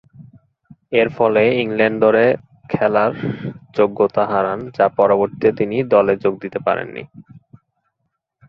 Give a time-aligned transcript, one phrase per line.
[0.93, 2.25] এরফলে ইংল্যান্ড দলে
[2.69, 3.11] খেলার
[3.77, 7.03] যোগ্যতা হারান যা পরবর্তীতে তিনি দলে যোগ দিতে পারেননি।